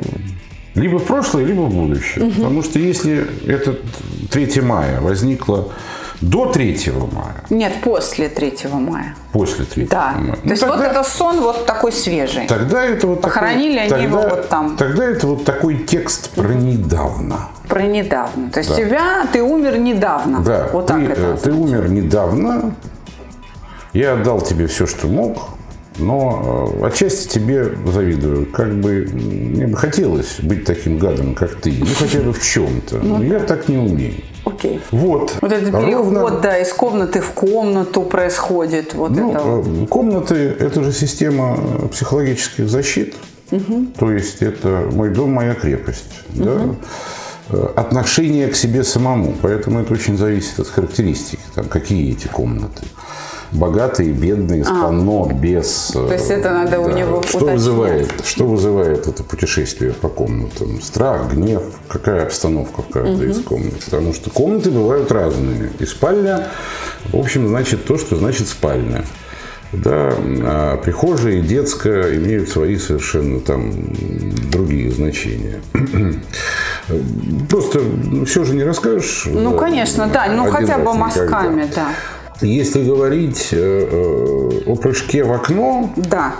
либо 0.76 1.00
в 1.00 1.06
прошлое, 1.06 1.44
либо 1.44 1.62
в 1.62 1.74
будущее. 1.74 2.32
Потому 2.32 2.62
что 2.62 2.78
если 2.78 3.26
этот 3.48 3.82
3 4.30 4.62
мая 4.62 5.02
возникло 5.02 5.74
до 6.22 6.48
3 6.48 6.92
мая, 7.14 7.44
Нет, 7.50 7.74
после 7.82 8.28
3 8.30 8.68
мая. 8.74 9.16
после 9.32 9.64
3 9.66 9.86
Да. 9.86 10.14
мая, 10.18 10.34
То 10.34 10.40
ну, 10.44 10.50
есть 10.52 10.64
вот 10.64 10.72
тогда- 10.74 10.88
это 10.92 11.04
сон 11.04 11.40
вот 11.42 11.66
такой 11.66 11.92
свежий. 11.92 12.46
Тогда 12.48 12.84
это 12.86 13.08
вот 13.08 13.22
Похоронили 13.22 13.80
такой, 13.88 13.96
они 13.98 14.04
его 14.08 14.22
тогда- 14.22 14.36
вот 14.36 14.50
там. 14.50 14.78
Тогда 14.78 15.06
это 15.06 15.28
вот 15.28 15.46
такой 15.46 15.78
текст 15.78 16.30
про 16.32 16.50
недавно. 16.54 17.50
Про 17.68 17.84
недавно. 17.84 18.50
То 18.52 18.60
есть 18.60 18.76
тебя, 18.76 19.26
ты 19.32 19.42
умер 19.44 19.78
недавно. 19.78 20.42
Да, 20.42 20.68
Вот 20.74 20.88
ты, 20.88 20.94
так 20.94 21.02
это. 21.10 21.22
э, 21.22 21.38
ты 21.42 21.52
умер 21.54 21.90
недавно. 21.90 22.74
Я 23.94 24.14
отдал 24.14 24.42
тебе 24.42 24.68
все, 24.68 24.86
что 24.86 25.08
мог, 25.08 25.50
но 26.00 26.72
э, 26.82 26.88
отчасти 26.88 27.28
тебе 27.28 27.72
завидую. 27.86 28.46
Как 28.48 28.74
бы 28.76 29.08
мне 29.14 29.68
бы 29.68 29.78
хотелось 29.78 30.40
быть 30.42 30.66
таким 30.66 30.98
гадом, 30.98 31.36
как 31.36 31.56
ты. 31.56 31.74
Ну, 31.80 31.86
хотя 31.98 32.20
бы 32.22 32.34
в 32.34 32.42
чем-то. 32.44 32.98
Но 32.98 33.24
я 33.24 33.40
так 33.40 33.68
не 33.70 33.78
умею. 33.78 34.16
Окей. 34.46 34.80
Вот. 34.92 35.38
Вот 35.42 35.52
этот 35.52 35.72
переход, 35.72 36.14
Ровно- 36.14 36.40
да, 36.42 36.58
из 36.60 36.74
комнаты 36.74 37.22
в 37.22 37.32
комнату 37.32 38.02
происходит. 38.02 38.94
Вот 38.94 39.12
Ну, 39.12 39.32
это 39.32 39.40
вот. 39.44 39.68
э, 39.84 39.88
комнаты– 39.88 40.36
это 40.60 40.84
же 40.84 40.92
система 40.94 41.58
э, 41.84 41.88
психологических 41.90 42.70
защит. 42.70 43.16
То 43.98 44.12
есть 44.12 44.42
это 44.42 44.88
мой 44.94 45.10
дом, 45.10 45.32
моя 45.32 45.54
крепость. 45.56 46.22
Да? 46.30 46.62
Э, 47.50 47.68
Отношение 47.76 48.48
к 48.48 48.56
себе 48.56 48.84
самому. 48.84 49.34
Поэтому 49.42 49.80
это 49.80 49.94
очень 49.94 50.18
зависит 50.18 50.60
от 50.60 50.68
характеристики. 50.68 51.42
Там, 51.56 51.66
какие 51.66 52.12
эти 52.12 52.28
комнаты. 52.28 52.84
Богатые, 53.52 54.12
бедные, 54.12 54.64
с 54.64 54.68
панно, 54.68 55.32
без. 55.34 55.92
А. 55.96 56.08
То 56.08 56.14
есть 56.14 56.30
это 56.30 56.52
надо 56.52 56.80
у 56.80 56.90
него 56.90 57.24
что 57.24 57.38
уточнять. 57.38 57.56
вызывает, 57.56 58.12
что 58.24 58.46
вызывает 58.46 59.08
это 59.08 59.24
путешествие 59.24 59.94
по 59.94 60.08
комнатам? 60.08 60.82
Страх, 60.82 61.34
гнев, 61.34 61.64
какая 61.88 62.24
обстановка 62.24 62.84
в 62.84 62.90
каждой 62.90 63.32
из 63.32 63.42
комнат? 63.44 63.84
Потому 63.86 64.14
что 64.14 64.30
комнаты 64.30 64.70
бывают 64.70 65.12
разные. 65.12 65.72
И 65.80 65.86
спальня, 65.86 66.48
в 67.12 67.18
общем, 67.18 67.48
значит 67.48 67.86
то, 67.86 67.98
что 67.98 68.18
значит 68.18 68.48
спальня. 68.48 69.04
Да, 69.72 70.14
а 70.18 70.78
прихожая 70.78 71.34
и 71.34 71.42
детская 71.42 72.16
имеют 72.16 72.50
свои 72.50 72.76
совершенно 72.78 73.40
там 73.40 73.72
другие 74.52 74.92
значения. 74.92 75.62
Просто 77.50 77.80
все 78.26 78.44
же 78.44 78.56
не 78.56 78.64
расскажешь. 78.64 79.26
Ну, 79.28 79.52
за 79.52 79.58
конечно, 79.58 80.08
да. 80.08 80.26
Ну, 80.28 80.50
хотя 80.50 80.78
бы 80.78 80.92
никогда. 80.92 80.94
мазками, 80.94 81.68
да. 81.76 81.90
Если 82.42 82.84
говорить 82.84 83.50
э, 83.52 83.58
э, 83.92 84.62
о 84.66 84.76
прыжке 84.76 85.24
в 85.24 85.32
окно, 85.34 85.92
Да. 85.98 86.36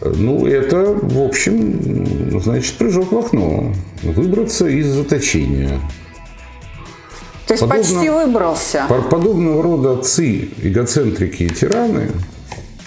ну, 0.00 0.44
это, 0.46 0.86
в 1.00 1.22
общем, 1.22 2.40
значит, 2.40 2.74
прыжок 2.74 3.12
в 3.12 3.18
окно. 3.18 3.72
Выбраться 4.02 4.66
из 4.66 4.86
заточения. 4.88 5.78
То 7.46 7.54
есть 7.54 7.62
Подобно- 7.62 7.76
почти 7.78 8.10
выбрался. 8.10 8.86
По- 8.88 9.02
Подобного 9.02 9.62
рода 9.62 9.92
отцы, 9.92 10.48
эгоцентрики 10.62 11.44
и 11.44 11.48
тираны, 11.48 12.08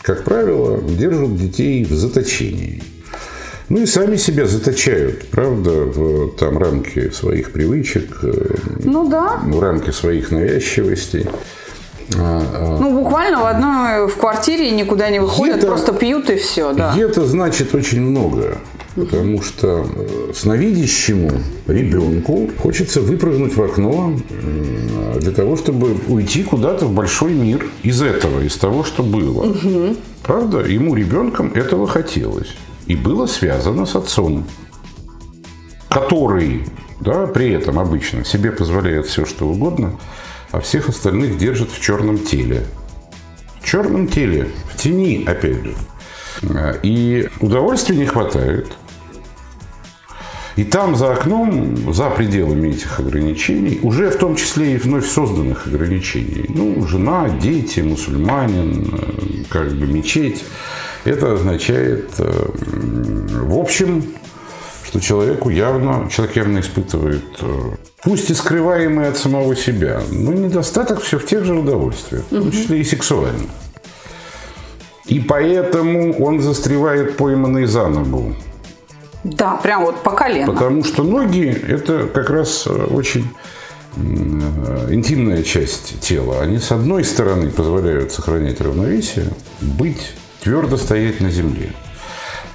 как 0.01 0.23
правило, 0.25 0.81
держат 0.81 1.37
детей 1.37 1.85
в 1.85 1.91
заточении. 1.93 2.83
Ну 3.69 3.81
и 3.81 3.85
сами 3.85 4.15
себя 4.17 4.47
заточают, 4.47 5.27
правда, 5.29 5.71
в 5.71 6.35
там, 6.37 6.57
рамки 6.57 7.09
своих 7.11 7.51
привычек, 7.51 8.19
э, 8.23 8.55
Ну 8.83 9.07
да. 9.07 9.39
в 9.45 9.59
рамки 9.61 9.91
своих 9.91 10.31
навязчивостей. 10.31 11.25
А, 12.15 12.77
Ну, 12.79 13.03
буквально 13.03 13.39
в 13.41 13.45
одной 13.45 14.07
в 14.07 14.15
квартире 14.15 14.71
никуда 14.71 15.09
не 15.09 15.19
выходят, 15.19 15.57
Где-то- 15.57 15.67
просто 15.67 15.93
пьют 15.93 16.29
и 16.29 16.35
все, 16.37 16.73
да. 16.73 16.93
И 16.95 16.99
это 17.01 17.25
значит 17.25 17.75
очень 17.75 18.01
много, 18.01 18.57
потому 18.95 19.41
что 19.41 19.85
э, 19.95 20.31
сновидящему 20.33 21.31
ребенку 21.67 22.49
хочется 22.61 23.01
выпрыгнуть 23.01 23.55
в 23.57 23.61
окно 23.61 24.13
для 25.19 25.31
того, 25.31 25.57
чтобы 25.57 25.97
уйти 26.07 26.43
куда-то 26.43 26.85
в 26.85 26.93
большой 26.93 27.33
мир 27.33 27.69
из 27.83 28.01
этого, 28.01 28.41
из 28.41 28.55
того, 28.55 28.83
что 28.83 29.03
было. 29.03 29.53
Правда? 30.23 30.59
Ему 30.59 30.95
ребенком 30.95 31.51
этого 31.53 31.87
хотелось. 31.87 32.55
И 32.85 32.95
было 32.95 33.25
связано 33.25 33.85
с 33.85 33.95
отцом, 33.95 34.45
который 35.89 36.63
да, 36.99 37.27
при 37.27 37.51
этом 37.51 37.79
обычно 37.79 38.25
себе 38.25 38.51
позволяет 38.51 39.05
все, 39.05 39.25
что 39.25 39.47
угодно, 39.47 39.93
а 40.57 40.59
всех 40.59 40.89
остальных 40.89 41.37
держит 41.37 41.69
в 41.71 41.79
черном 41.79 42.17
теле. 42.17 42.63
В 43.61 43.65
черном 43.65 44.07
теле, 44.07 44.49
в 44.73 44.77
тени, 44.77 45.23
опять 45.27 45.63
же. 45.63 45.75
И 46.81 47.29
удовольствия 47.39 47.95
не 47.95 48.05
хватает. 48.05 48.67
И 50.55 50.63
там 50.63 50.95
за 50.95 51.13
окном, 51.13 51.93
за 51.93 52.09
пределами 52.09 52.69
этих 52.69 52.99
ограничений, 52.99 53.79
уже 53.83 54.09
в 54.09 54.17
том 54.17 54.35
числе 54.35 54.73
и 54.73 54.77
вновь 54.77 55.05
созданных 55.05 55.67
ограничений, 55.67 56.45
ну, 56.49 56.83
жена, 56.87 57.29
дети, 57.29 57.81
мусульманин, 57.81 58.89
э, 58.91 59.43
как 59.49 59.71
бы 59.73 59.85
мечеть, 59.85 60.43
это 61.03 61.33
означает, 61.33 62.09
э, 62.17 62.49
в 63.43 63.59
общем, 63.59 64.03
что 64.87 65.01
человеку 65.01 65.49
явно, 65.49 66.09
человек 66.09 66.37
явно 66.37 66.59
испытывает, 66.59 67.25
э, 67.41 67.71
пусть 68.03 68.29
и 68.29 68.33
скрываемый 68.33 69.09
от 69.09 69.17
самого 69.17 69.53
себя, 69.55 70.01
но 70.11 70.31
недостаток 70.31 71.01
все 71.01 71.19
в 71.19 71.25
тех 71.25 71.43
же 71.43 71.55
удовольствиях, 71.55 72.23
в 72.23 72.29
том 72.29 72.51
числе 72.51 72.79
и 72.79 72.83
сексуальных. 72.85 73.49
И 75.05 75.19
поэтому 75.19 76.13
он 76.23 76.39
застревает 76.39 77.17
пойманный 77.17 77.65
за 77.65 77.87
ногу. 77.87 78.33
Да, 79.23 79.57
прям 79.57 79.83
вот 79.83 80.03
по 80.03 80.11
колено. 80.11 80.53
Потому 80.53 80.83
что 80.85 81.03
ноги– 81.03 81.47
это 81.67 82.07
как 82.07 82.29
раз 82.29 82.65
э, 82.65 82.71
очень 82.71 83.27
э, 83.97 84.87
интимная 84.93 85.43
часть 85.43 85.99
тела. 85.99 86.41
Они, 86.41 86.59
с 86.59 86.71
одной 86.71 87.03
стороны, 87.03 87.49
позволяют 87.49 88.13
сохранять 88.13 88.61
равновесие, 88.61 89.25
быть, 89.59 90.13
твердо 90.41 90.77
стоять 90.77 91.19
на 91.19 91.29
земле. 91.29 91.71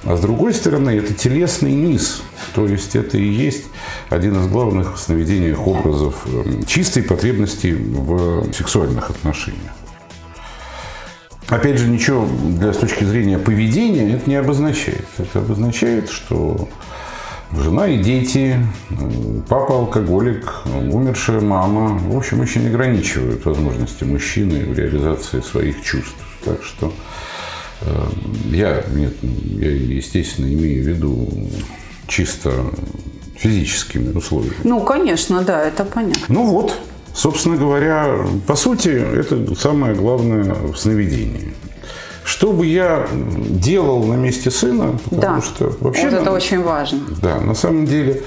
А 0.05 0.17
с 0.17 0.19
другой 0.19 0.53
стороны, 0.53 0.89
это 0.89 1.13
телесный 1.13 1.71
низ. 1.71 2.21
То 2.53 2.67
есть 2.67 2.95
это 2.95 3.17
и 3.17 3.25
есть 3.25 3.65
один 4.09 4.39
из 4.39 4.47
главных 4.47 4.95
в 4.95 4.99
сновидениях 4.99 5.65
образов 5.65 6.25
э, 6.25 6.63
чистой 6.67 7.03
потребности 7.03 7.73
в 7.73 8.51
сексуальных 8.53 9.09
отношениях. 9.09 9.71
Опять 11.47 11.77
же, 11.77 11.87
ничего 11.87 12.27
для, 12.57 12.73
с 12.73 12.77
точки 12.77 13.03
зрения 13.03 13.37
поведения 13.37 14.13
это 14.13 14.29
не 14.29 14.35
обозначает. 14.35 15.05
Это 15.17 15.39
обозначает, 15.39 16.09
что 16.09 16.67
жена 17.51 17.87
и 17.87 18.01
дети, 18.01 18.57
папа 19.47 19.75
алкоголик, 19.75 20.63
умершая 20.65 21.41
мама, 21.41 21.97
в 21.97 22.17
общем, 22.17 22.41
очень 22.41 22.67
ограничивают 22.67 23.45
возможности 23.45 24.03
мужчины 24.03 24.65
в 24.65 24.77
реализации 24.77 25.41
своих 25.41 25.81
чувств. 25.83 26.15
Так 26.43 26.63
что 26.63 26.91
я, 28.51 28.83
нет, 28.93 29.13
я, 29.21 29.71
естественно, 29.71 30.45
имею 30.53 30.83
в 30.83 30.87
виду 30.87 31.29
чисто 32.07 32.51
физическими 33.37 34.11
условиями. 34.15 34.55
Ну, 34.63 34.79
конечно, 34.81 35.41
да, 35.41 35.63
это 35.65 35.83
понятно. 35.85 36.23
Ну 36.29 36.45
вот, 36.45 36.77
собственно 37.13 37.57
говоря, 37.57 38.25
по 38.47 38.55
сути, 38.55 38.89
это 38.89 39.55
самое 39.55 39.95
главное 39.95 40.53
в 40.53 40.75
сновидении. 40.77 41.53
Что 42.25 42.53
бы 42.53 42.65
я 42.65 43.07
делал 43.11 44.03
на 44.05 44.13
месте 44.13 44.49
сына, 44.49 44.97
потому 45.09 45.21
Да. 45.21 45.41
что 45.41 45.75
вообще... 45.81 46.03
вот 46.05 46.13
это 46.13 46.25
на- 46.25 46.31
очень 46.31 46.61
важно. 46.61 46.99
Да, 47.21 47.41
на 47.41 47.53
самом 47.53 47.85
деле, 47.85 48.21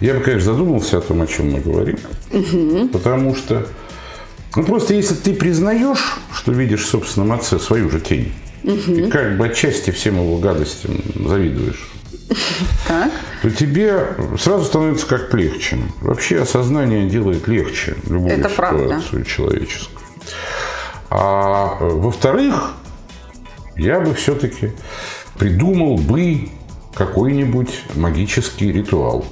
я 0.00 0.14
бы, 0.14 0.20
конечно, 0.20 0.52
задумался 0.52 0.98
о 0.98 1.00
том, 1.00 1.22
о 1.22 1.26
чем 1.28 1.52
мы 1.52 1.60
говорим. 1.60 1.96
Потому 2.92 3.36
что, 3.36 3.66
ну 4.56 4.64
просто 4.64 4.94
если 4.94 5.14
ты 5.14 5.32
признаешь, 5.32 6.18
что 6.34 6.50
видишь 6.50 6.82
в 6.82 6.88
собственном 6.88 7.30
отце 7.32 7.60
свою 7.60 7.88
же 7.88 8.00
тень, 8.00 8.32
и 8.66 9.08
как 9.10 9.36
бы 9.38 9.46
отчасти 9.46 9.90
всем 9.90 10.16
его 10.16 10.38
гадостям 10.38 11.00
завидуешь, 11.14 11.88
Так? 12.88 13.10
то 13.42 13.50
тебе 13.50 14.08
сразу 14.38 14.64
становится 14.64 15.06
как 15.06 15.32
легче. 15.34 15.78
Вообще 16.00 16.40
осознание 16.40 17.08
делает 17.08 17.46
легче 17.46 17.96
любую 18.08 18.32
Это 18.32 18.48
правда. 18.48 18.82
ситуацию 18.84 19.24
человеческую. 19.24 20.00
А 21.10 21.76
э, 21.80 21.88
во-вторых, 21.88 22.72
я 23.76 24.00
бы 24.00 24.12
все-таки 24.14 24.72
придумал 25.38 25.96
бы 25.98 26.48
какой-нибудь 26.94 27.82
магический 27.94 28.72
ритуал. 28.72 29.24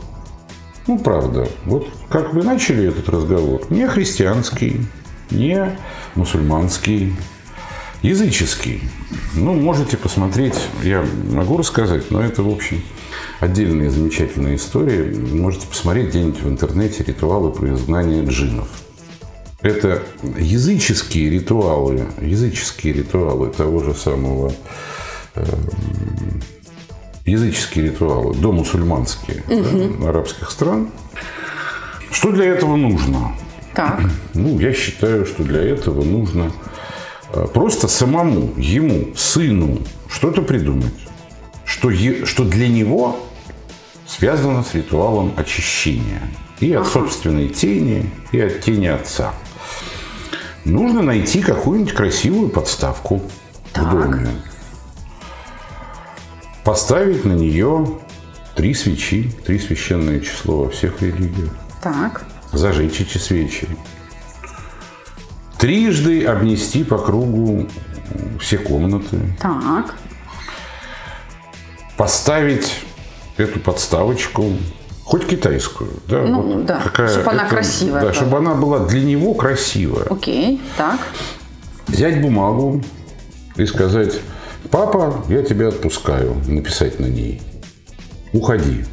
Ну, 0.87 0.99
правда. 0.99 1.49
Вот 1.65 1.89
как 2.11 2.35
вы 2.35 2.43
начали 2.45 2.87
этот 2.87 3.09
разговор, 3.09 3.63
не 3.71 3.89
христианский, 3.89 4.83
не 5.31 5.77
мусульманский, 6.15 7.17
языческий. 8.05 8.83
Ну, 9.35 9.55
можете 9.55 9.97
посмотреть, 9.97 10.55
я 10.83 11.05
могу 11.31 11.57
рассказать, 11.57 12.11
но 12.11 12.23
это, 12.23 12.43
в 12.43 12.51
общем, 12.51 12.83
отдельные 13.41 13.91
замечательные 13.91 14.57
истории. 14.57 15.15
Можете 15.15 15.67
посмотреть 15.67 16.11
где-нибудь 16.11 16.41
в 16.41 16.49
интернете 16.49 17.03
ритуалы 17.03 17.51
про 17.51 17.75
изгнание 17.75 18.25
джиннов. 18.25 18.69
Это 19.63 20.03
языческие 20.37 21.31
ритуалы, 21.31 22.07
языческие 22.21 22.93
ритуалы 22.93 23.49
того 23.49 23.83
же 23.83 23.95
самого, 23.95 24.53
эм, 25.37 26.43
языческие 27.25 27.87
ритуалы, 27.87 28.35
домусульманские 28.35 29.43
да, 29.49 30.11
арабских 30.11 30.51
стран. 30.51 30.91
Что 32.11 32.31
для 32.31 32.45
этого 32.45 32.77
нужно? 32.77 33.33
Так. 33.75 34.03
Ну, 34.35 34.61
я 34.61 34.75
считаю, 34.75 35.25
что 35.25 35.43
для 35.43 35.63
этого 35.63 36.05
нужно 36.05 36.53
э, 36.53 36.75
просто 37.53 37.89
самому, 37.89 38.53
ему, 38.57 39.15
сыну, 39.17 39.79
что-то 40.09 40.43
придумать, 40.43 40.95
что, 41.65 41.91
е- 41.91 42.25
что 42.27 42.45
для 42.45 42.69
него 42.69 43.19
связано 44.07 44.63
с 44.63 44.75
ритуалом 44.75 45.33
очищения. 45.37 46.23
И 46.61 46.73
от 46.73 46.87
собственной 46.87 47.49
тени, 47.49 48.11
и 48.33 48.41
от 48.41 48.61
тени 48.61 48.87
отца. 48.87 49.35
Нужно 50.65 51.03
найти 51.03 51.43
какую-нибудь 51.43 51.93
красивую 51.93 52.49
подставку 52.49 53.21
в 53.75 53.91
доме. 53.91 54.29
Поставить 56.65 57.25
на 57.25 57.33
нее 57.33 57.99
три 58.55 58.73
свечи, 58.73 59.31
три 59.45 59.59
священное 59.59 60.21
число 60.21 60.65
во 60.65 60.71
всех 60.71 61.03
религиях 61.03 61.51
Так. 61.83 62.25
зажечь 62.53 63.01
эти 63.01 63.19
свечи. 63.19 63.67
Трижды 65.65 66.27
обнести 66.27 66.85
по 66.85 66.99
кругу 66.99 67.67
все 68.39 68.59
комнаты. 68.59 69.17
Так. 69.41 69.95
Поставить 71.97 72.81
эту 73.39 73.61
подставочку, 73.61 74.45
хоть 75.05 75.27
китайскую. 75.27 75.89
Да, 76.07 76.21
Ну, 76.21 76.65
да, 76.65 76.83
чтоб 77.09 77.27
она 77.31 77.49
красивая 77.49 77.95
Да, 77.95 78.01
была. 78.01 78.13
чтобы 78.13 78.37
она 78.37 78.53
была 78.53 78.81
для 78.81 79.03
него 79.03 79.33
красивая. 79.33 80.05
Окей. 80.11 80.61
Так. 80.77 81.01
Взять 81.87 82.21
бумагу 82.21 82.83
и 83.57 83.65
сказать, 83.65 84.21
папа, 84.71 85.25
я 85.31 85.43
тебя 85.43 85.69
отпускаю, 85.69 86.37
написать 86.47 87.01
на 87.01 87.07
ней. 87.07 87.41
Уходи. 88.35 88.85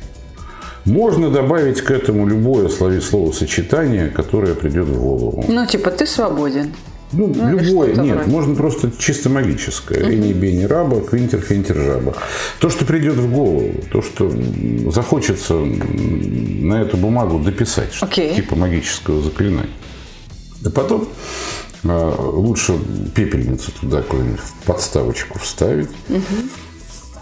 Можно 0.86 1.30
добавить 1.30 1.82
к 1.82 1.92
этому 1.92 2.28
любое 2.28 2.70
словосочетание, 2.70 4.10
которое 4.10 4.56
придет 4.56 4.88
в 4.88 5.00
голову. 5.00 5.46
Ну, 5.48 5.66
типа, 5.66 5.92
ты 5.92 6.08
свободен. 6.08 6.74
Ну, 7.14 7.30
или 7.30 7.66
любое, 7.66 7.94
нет, 7.96 8.16
вроде. 8.16 8.32
можно 8.32 8.56
просто 8.56 8.90
чисто 8.98 9.30
магическое. 9.30 10.00
Эни, 10.00 10.32
бени, 10.32 10.64
раба, 10.64 11.02
квинтер, 11.02 11.42
фентер, 11.42 11.76
жаба. 11.76 12.16
То, 12.60 12.70
что 12.70 12.86
придет 12.86 13.16
в 13.16 13.32
голову, 13.34 13.74
то, 13.92 14.02
что 14.02 14.32
захочется 14.92 15.56
на 15.56 16.82
эту 16.82 16.96
бумагу 16.98 17.40
дописать, 17.40 17.98
Окей. 18.00 18.36
типа 18.36 18.56
магического 18.56 19.22
заклинания. 19.22 19.70
А 20.64 20.70
потом 20.70 21.10
э, 21.84 22.16
лучше 22.18 22.76
пепельницу 23.14 23.72
туда 23.82 24.04
какую-нибудь 24.04 24.40
подставочку 24.66 25.38
вставить. 25.40 25.90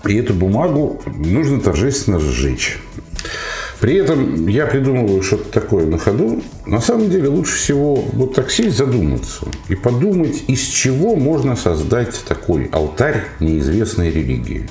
И 0.06 0.16
эту 0.16 0.34
бумагу 0.34 1.02
нужно 1.08 1.60
торжественно 1.60 2.20
сжечь. 2.20 2.80
При 3.80 3.96
этом 3.96 4.48
я 4.48 4.66
придумываю 4.66 5.22
что-то 5.22 5.52
такое 5.52 5.86
на 5.86 5.98
ходу. 5.98 6.44
На 6.66 6.82
самом 6.82 7.10
деле 7.10 7.30
лучше 7.30 7.56
всего 7.56 7.96
вот 7.96 8.36
так 8.36 8.52
сесть, 8.52 8.76
задуматься 8.76 9.46
и 9.70 9.76
подумать, 9.76 10.44
из 10.48 10.62
чего 10.62 11.16
можно 11.16 11.56
создать 11.56 12.22
такой 12.28 12.66
алтарь 12.74 13.24
неизвестной 13.40 14.12
религии. 14.12 14.68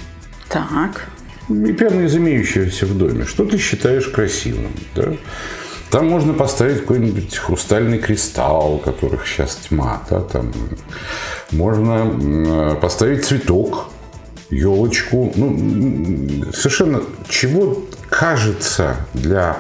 Так. 0.49 1.09
И 1.49 1.73
прямо 1.73 2.03
из 2.03 2.15
имеющегося 2.15 2.85
в 2.85 2.99
доме. 2.99 3.25
Что 3.25 3.47
ты 3.47 3.57
считаешь 3.57 4.07
красивым? 4.09 4.73
Да? 4.95 5.15
Там 5.91 6.07
можно 6.07 6.35
поставить 6.35 6.81
какой-нибудь 6.81 7.35
хрустальный 7.39 7.99
кристалл, 7.99 8.79
которых 8.79 9.27
сейчас 9.27 9.57
тьма. 9.57 10.03
Да? 10.11 10.21
Там 10.21 10.53
можно 11.51 12.77
поставить 12.83 13.25
цветок, 13.25 13.89
елочку. 14.51 15.33
Ну, 15.35 16.53
совершенно 16.53 17.01
чего 17.31 17.83
кажется 18.11 18.97
для 19.15 19.59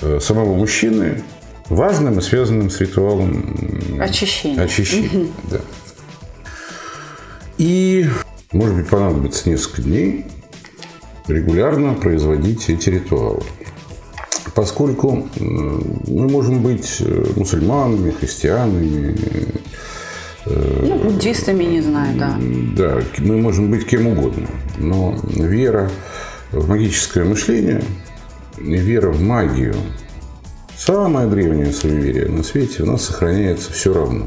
э, 0.00 0.18
самого 0.20 0.54
мужчины 0.54 1.22
важным 1.68 2.18
и 2.18 2.22
связанным 2.22 2.70
с 2.70 2.80
ритуалом 2.80 3.54
м, 3.90 4.00
Очищение. 4.00 4.62
очищения. 4.62 5.28
Да. 5.50 5.60
И, 7.58 8.06
может 8.52 8.76
быть, 8.76 8.88
понадобится 8.88 9.48
несколько 9.48 9.82
дней 9.82 10.26
регулярно 11.28 11.94
производить 11.94 12.68
эти 12.68 12.90
ритуалы. 12.90 13.42
Поскольку 14.54 15.28
э, 15.36 15.40
мы 15.40 16.28
можем 16.28 16.62
быть 16.62 16.96
э, 17.00 17.24
мусульманами, 17.36 18.10
христианами, 18.10 19.16
Ну, 20.44 20.96
буддистами, 20.98 21.62
не 21.64 21.80
знаю, 21.80 22.18
да. 22.18 22.36
да, 22.76 23.02
мы 23.18 23.36
можем 23.38 23.70
быть 23.70 23.86
кем 23.86 24.08
угодно, 24.08 24.48
но 24.78 25.16
вера 25.30 25.88
в 26.52 26.68
магическое 26.68 27.24
мышление, 27.24 27.82
вера 28.58 29.10
в 29.10 29.20
магию, 29.20 29.74
самое 30.76 31.26
древнее 31.26 31.72
суеверие 31.72 32.28
на 32.28 32.42
свете 32.42 32.82
у 32.82 32.86
нас 32.86 33.06
сохраняется 33.06 33.72
все 33.72 33.92
равно. 33.92 34.26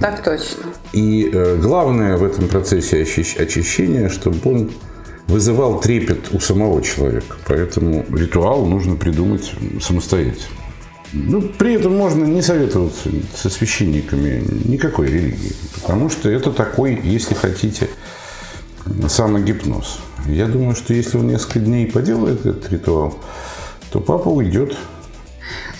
Так 0.00 0.22
точно. 0.22 0.64
И 0.92 1.30
э, 1.30 1.56
главное 1.56 2.16
в 2.16 2.24
этом 2.24 2.48
процессе 2.48 3.02
очищ- 3.02 3.38
очищения, 3.38 4.08
чтобы 4.08 4.38
он 4.44 4.70
вызывал 5.26 5.80
трепет 5.80 6.32
у 6.32 6.40
самого 6.40 6.82
человека. 6.82 7.36
Поэтому 7.46 8.06
ритуал 8.10 8.64
нужно 8.64 8.96
придумать 8.96 9.52
самостоятельно. 9.82 10.56
Ну, 11.12 11.42
при 11.42 11.74
этом 11.74 11.96
можно 11.96 12.24
не 12.24 12.42
советоваться 12.42 13.10
со 13.34 13.48
священниками 13.48 14.42
никакой 14.64 15.08
религии, 15.08 15.52
потому 15.74 16.10
что 16.10 16.28
это 16.30 16.50
такой, 16.52 17.00
если 17.02 17.34
хотите, 17.34 17.88
самогипноз. 19.08 20.00
Я 20.28 20.46
думаю, 20.46 20.74
что 20.74 20.92
если 20.92 21.18
он 21.18 21.28
несколько 21.28 21.60
дней 21.60 21.86
поделает 21.86 22.44
этот 22.44 22.70
ритуал, 22.70 23.14
то 23.90 24.00
папа 24.00 24.28
уйдет 24.28 24.76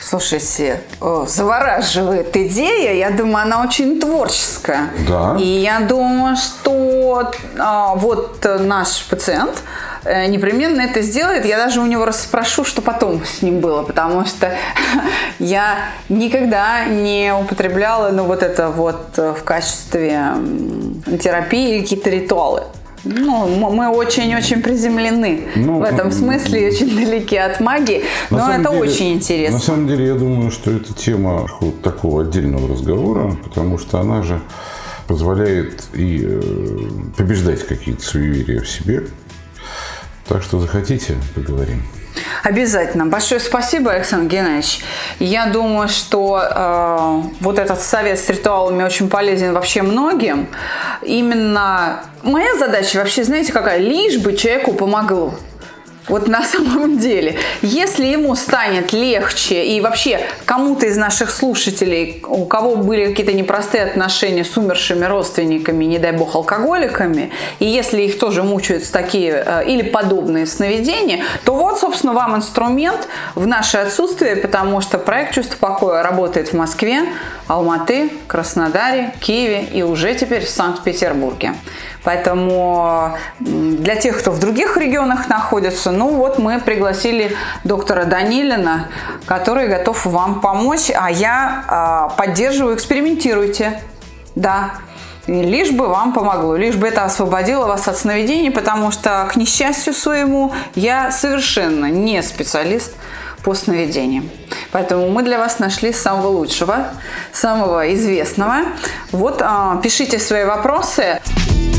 Слушайте, 0.09 0.83
о, 1.01 1.27
завораживает 1.27 2.37
идея. 2.37 2.95
Я 2.95 3.11
думаю, 3.11 3.39
она 3.39 3.61
очень 3.65 3.99
творческая. 3.99 4.91
Да. 5.09 5.37
И 5.37 5.45
я 5.45 5.81
думаю, 5.81 6.37
что 6.37 7.33
а, 7.59 7.97
вот 7.97 8.47
наш 8.61 9.05
пациент 9.11 9.65
э, 10.05 10.27
непременно 10.27 10.81
это 10.83 11.03
сделает. 11.03 11.45
Я 11.45 11.57
даже 11.57 11.81
у 11.81 11.87
него 11.87 12.05
расспрошу, 12.05 12.65
что 12.65 12.83
потом 12.83 13.25
с 13.25 13.43
ним 13.43 13.59
было, 13.59 13.83
потому 13.83 14.25
что 14.27 14.55
я 15.41 15.89
никогда 16.09 16.85
не 16.85 17.35
употребляла, 17.35 18.11
ну, 18.11 18.27
вот 18.27 18.45
это 18.45 18.69
вот 18.69 19.19
э, 19.19 19.35
в 19.35 19.43
качестве 19.43 20.23
терапии 21.21 21.81
какие-то 21.81 22.11
ритуалы. 22.11 22.63
Ну, 23.07 23.71
мы 23.71 23.89
очень-очень 23.89 24.63
приземлены 24.63 25.43
Ну, 25.55 25.79
в 25.79 25.83
этом 25.83 26.11
смысле, 26.11 26.69
очень 26.69 26.95
далеки 26.97 27.37
от 27.37 27.61
магии, 27.61 28.05
но 28.31 28.51
это 28.51 28.71
деле- 28.71 28.81
очень 28.83 29.13
интересно. 29.15 29.59
На 29.59 29.63
самом 29.63 29.89
деле, 29.89 30.07
я 30.07 30.15
думаю, 30.15 30.51
что 30.51 30.71
это 30.73 30.93
тема 30.93 31.47
вот 31.61 31.83
такого 31.83 32.23
отдельного 32.23 32.69
разговора, 32.69 33.37
потому 33.45 33.79
что 33.79 34.01
она 34.01 34.23
же 34.23 34.41
позволяет 35.07 35.85
и 35.95 36.21
э, 36.25 36.41
побеждать 37.17 37.65
какие-то 37.67 38.03
суеверия 38.03 38.61
в 38.61 38.69
себе. 38.69 39.05
Так 40.29 40.43
что 40.43 40.59
захотите, 40.59 41.15
поговорим. 41.35 41.83
Обязательно. 42.47 43.07
Большое 43.07 43.41
спасибо, 43.41 43.91
Александр 43.91 44.29
Геннадьевич. 44.33 44.79
Я 45.19 45.47
думаю, 45.47 45.89
что 45.89 46.41
э, 46.41 47.23
вот 47.41 47.59
этот 47.59 47.81
совет 47.81 48.21
с 48.21 48.29
ритуалами 48.29 48.85
очень 48.85 49.09
полезен 49.11 49.53
вообще 49.53 49.83
многим. 49.83 50.47
Именно 51.03 52.05
моя 52.23 52.55
задача 52.57 52.99
вообще, 52.99 53.25
знаете, 53.25 53.53
какая? 53.53 53.79
Лишь 53.79 54.19
бы 54.19 54.37
человеку 54.37 54.75
помогло. 54.75 55.35
Вот 56.09 56.29
на 56.29 56.43
самом 56.45 56.99
деле, 56.99 57.37
если 57.63 58.07
ему 58.07 58.37
станет 58.37 58.93
легче, 58.93 59.65
и 59.65 59.81
вообще 59.81 60.21
кому-то 60.45 60.87
из 60.87 60.97
наших 60.97 61.31
слушателей, 61.31 62.23
у 62.27 62.45
кого 62.45 62.77
были 62.77 63.07
какие-то 63.07 63.33
непростые 63.33 63.85
отношения 63.85 64.45
с 64.45 64.57
умершими 64.57 65.05
родственниками, 65.05 65.85
не 65.85 65.99
дай 65.99 66.13
бог, 66.13 66.35
алкоголиками, 66.35 67.31
и 67.59 67.67
если 67.67 68.03
их 68.03 68.19
тоже 68.19 68.43
мучают 68.43 68.89
такие 68.91 69.43
э, 69.45 69.65
или 69.67 69.83
подобные 69.83 70.47
сновидения, 70.47 71.25
то 71.45 71.55
вот, 71.55 71.81
собственно, 71.81 72.13
вам 72.13 72.37
инструмент 72.37 73.09
в 73.35 73.47
наше 73.47 73.79
отсутствие, 73.79 74.37
потому 74.37 74.81
что 74.81 74.99
проект 74.99 75.35
«Чувство 75.35 75.57
покоя» 75.57 76.03
работает 76.03 76.49
в 76.49 76.53
Москве, 76.53 77.01
Алматы, 77.49 78.11
Краснодаре, 78.29 79.13
Киеве 79.21 79.65
и 79.73 79.83
уже 79.83 80.15
теперь 80.15 80.45
в 80.45 80.51
Санкт-Петербурге. 80.51 81.55
Поэтому 82.07 83.17
для 83.41 83.97
тех, 83.97 84.17
кто 84.17 84.31
в 84.31 84.39
других 84.39 84.77
регионах 84.77 85.29
находится, 85.29 85.91
ну 85.91 86.11
вот 86.11 86.39
мы 86.39 86.61
пригласили 86.61 87.37
доктора 87.65 88.05
Данилина, 88.05 88.87
который 89.25 89.67
готов 89.67 90.07
вам 90.07 90.41
помочь, 90.41 90.93
а 90.95 91.11
я 91.11 91.65
а, 91.67 92.09
поддерживаю, 92.11 92.77
экспериментируйте. 92.77 93.83
Да, 94.37 94.75
лишь 95.27 95.73
бы 95.73 95.89
вам 95.89 96.13
помогло, 96.13 96.55
лишь 96.55 96.77
бы 96.77 96.87
это 96.87 97.03
освободило 97.05 97.67
вас 97.67 97.89
от 97.89 97.99
сновидений, 97.99 98.53
потому 98.53 98.93
что, 98.93 99.29
к 99.29 99.35
несчастью 99.35 99.93
своему, 99.93 100.53
я 100.77 101.11
совершенно 101.11 101.87
не 101.87 102.23
специалист 102.23 102.95
по 103.43 103.53
сновидениям. 103.55 104.31
Поэтому 104.71 105.09
мы 105.11 105.25
для 105.25 105.39
вас 105.39 105.59
нашли 105.59 105.93
самого 105.93 106.29
лучшего, 106.29 106.87
самого 107.33 107.93
известного. 107.95 108.59
Вот 109.11 109.43
а, 109.43 109.81
пишите 109.83 110.21
свои 110.21 110.45
вопросы. 110.45 111.21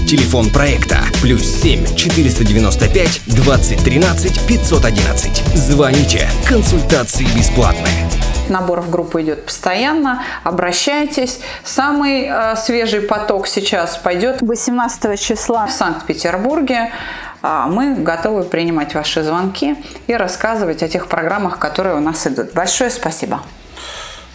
Телефон 0.08 0.50
проекта 0.52 1.00
плюс 1.22 1.42
7 1.42 1.94
495 1.94 3.24
2013 3.26 4.48
511. 4.48 5.48
Звоните. 5.54 6.30
Консультации 6.48 7.26
бесплатные. 7.38 8.08
Набор 8.48 8.80
в 8.80 8.90
группу 8.90 9.20
идет 9.20 9.44
постоянно. 9.44 10.24
Обращайтесь. 10.46 11.42
Самый 11.66 12.24
э, 12.24 12.56
свежий 12.56 13.02
поток 13.02 13.48
сейчас 13.48 13.98
пойдет 13.98 14.42
18 14.42 15.20
числа 15.20 15.68
в 15.68 15.74
Санкт-Петербурге. 15.74 16.94
А 17.42 17.68
мы 17.68 17.96
готовы 17.96 18.44
принимать 18.44 18.96
ваши 18.96 19.24
звонки 19.24 19.76
и 20.08 20.14
рассказывать 20.14 20.84
о 20.84 20.88
тех 20.88 21.08
программах, 21.08 21.60
которые 21.60 21.98
у 21.98 22.00
нас 22.00 22.26
идут. 22.26 22.54
Большое 22.54 22.92
спасибо. 22.92 23.42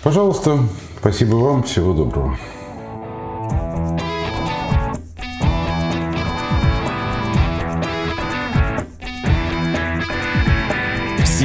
Пожалуйста, 0.02 0.58
спасибо 1.00 1.36
вам. 1.36 1.62
Всего 1.62 1.94
доброго. 1.94 2.36